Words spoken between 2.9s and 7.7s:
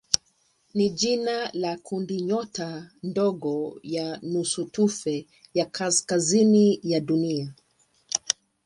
ndogo ya nusutufe ya kaskazini ya Dunia.